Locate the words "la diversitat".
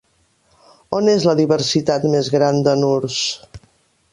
1.29-2.07